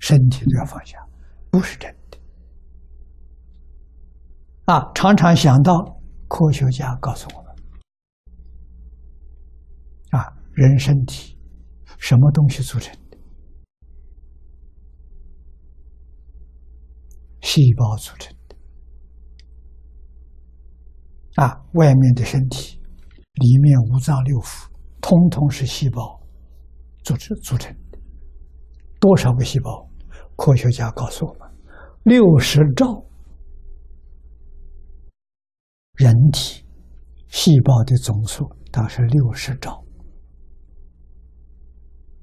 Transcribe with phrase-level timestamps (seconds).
[0.00, 0.98] 身体都要放下，
[1.50, 2.18] 不是真的。
[4.66, 5.74] 啊，常常想到
[6.28, 7.54] 科学家告诉我们，
[10.10, 11.38] 啊，人身体
[11.98, 13.18] 什么东西组成的？
[17.40, 18.56] 细胞组成的。
[21.42, 22.78] 啊，外面的身体，
[23.34, 24.68] 里面五脏六腑，
[25.00, 26.20] 通通是细胞
[27.04, 27.87] 组织组成的。
[29.00, 29.88] 多少个细胞？
[30.36, 31.50] 科学家告诉我们，
[32.04, 33.04] 六十兆
[35.94, 36.64] 人体
[37.26, 39.84] 细胞的总数，大概是六十兆。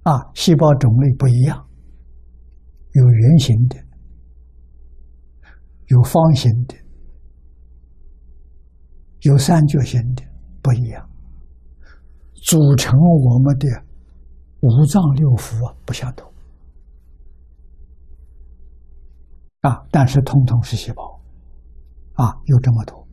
[0.03, 1.67] 啊，细胞种类不一样，
[2.91, 3.77] 有圆形的，
[5.87, 6.75] 有方形的，
[9.21, 10.23] 有三角形的，
[10.61, 11.09] 不一样。
[12.33, 13.67] 组成我们的
[14.61, 16.31] 五脏六腑啊，不相同。
[19.65, 21.19] 啊，但是通通是细胞，
[22.13, 23.07] 啊，有这么多，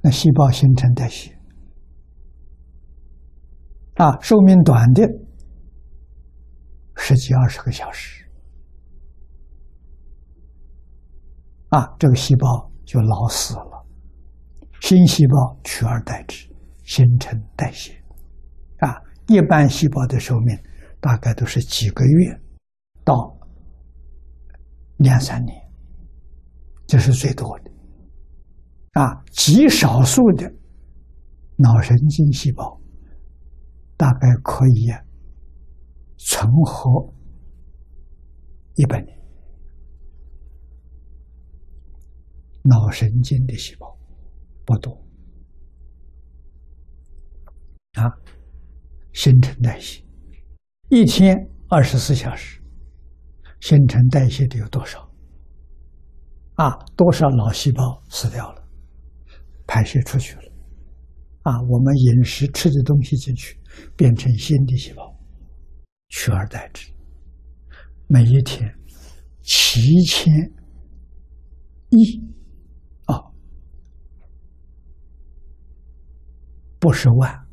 [0.00, 1.38] 那细胞新陈代谢，
[3.96, 5.06] 啊，寿命短的
[6.96, 8.24] 十几二十个小时，
[11.68, 13.86] 啊，这个细胞就老死了，
[14.80, 16.48] 新细胞取而代之，
[16.84, 17.92] 新陈代谢，
[18.78, 20.58] 啊，一般细胞的寿命
[21.00, 22.40] 大概都是几个月
[23.04, 23.36] 到。
[25.00, 25.56] 两三年，
[26.86, 27.70] 这是最多的，
[29.00, 30.46] 啊，极少数的
[31.56, 32.78] 脑神经细胞
[33.96, 34.92] 大概可以
[36.18, 37.14] 存活
[38.74, 39.18] 一百年。
[42.62, 43.98] 脑神经的细胞
[44.66, 44.92] 不多，
[47.94, 48.04] 啊，
[49.14, 50.04] 新陈代谢
[50.90, 51.34] 一天
[51.70, 52.59] 二十四小时。
[53.60, 55.08] 新陈代谢的有多少？
[56.54, 58.62] 啊，多少脑细胞死掉了，
[59.66, 60.42] 排泄出去了？
[61.42, 63.58] 啊，我们饮食吃的东西进去，
[63.96, 65.18] 变成新的细胞，
[66.08, 66.92] 取而代之。
[68.06, 68.68] 每一天
[69.42, 70.34] 七千
[71.90, 72.20] 亿，
[73.06, 73.16] 啊，
[76.78, 77.46] 不是万，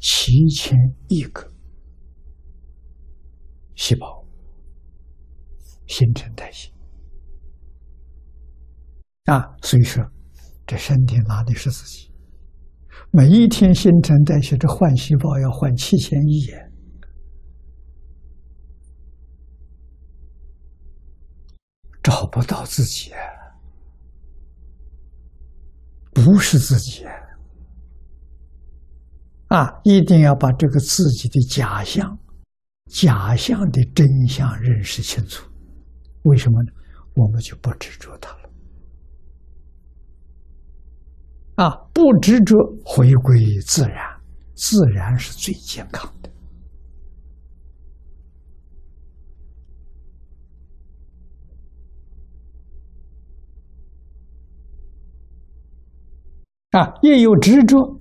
[0.00, 0.76] 七千
[1.08, 1.50] 亿个
[3.74, 4.25] 细胞。
[5.86, 6.70] 新陈代谢
[9.24, 10.04] 啊，所以说，
[10.66, 12.12] 这身体拿的是自己。
[13.10, 16.48] 每一天新陈代谢，这换细胞要换七千亿，
[22.02, 23.12] 找不到自己，
[26.12, 27.04] 不是自己
[29.48, 29.80] 啊！
[29.84, 32.18] 一定要把这个自己的假象、
[32.90, 35.48] 假象的真相认识清楚。
[36.26, 36.72] 为什么呢？
[37.14, 38.50] 我们就不执着它了。
[41.56, 44.20] 啊，不执着，回归自然，
[44.54, 46.30] 自然是最健康的。
[56.72, 58.00] 啊，也有执着，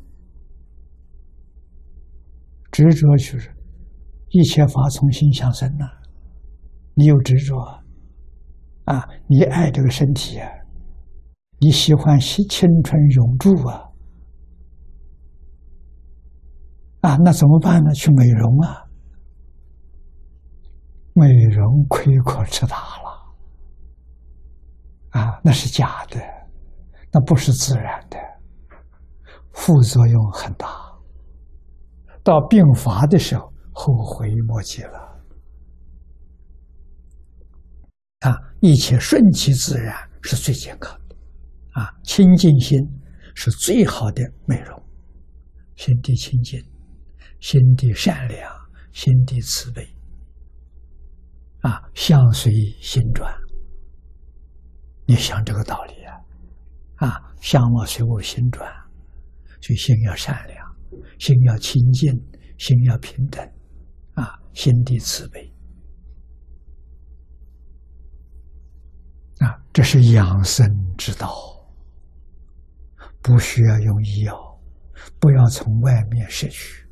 [2.71, 3.55] 执着就是
[4.29, 5.85] 一切法从心想生呐。
[6.95, 7.84] 你有执着。
[8.85, 10.49] 啊，你爱这个身体啊，
[11.59, 13.81] 你喜欢青青春永驻啊，
[17.01, 17.93] 啊，那怎么办呢？
[17.93, 18.85] 去美容啊，
[21.13, 23.35] 美容亏可吃大了，
[25.19, 26.19] 啊，那是假的，
[27.11, 28.17] 那不是自然的，
[29.51, 30.67] 副作用很大，
[32.23, 35.15] 到病发的时候后悔莫及了。
[38.21, 41.15] 啊，一切顺其自然是最健康的，
[41.71, 42.79] 啊，清净心
[43.35, 44.81] 是最好的美容，
[45.75, 46.59] 心地清净，
[47.39, 48.51] 心地善良，
[48.91, 49.87] 心地慈悲，
[51.61, 53.31] 啊，相随心转。
[55.05, 56.15] 你想这个道理啊？
[56.95, 58.67] 啊，相貌随我心转，
[59.61, 60.75] 所以心要善良，
[61.19, 62.11] 心要清净，
[62.57, 63.45] 心要平等，
[64.13, 65.51] 啊，心地慈悲。
[69.39, 70.65] 啊，这是养生
[70.97, 71.35] 之道，
[73.21, 74.33] 不需要用医药，
[75.19, 76.84] 不要从外面摄取。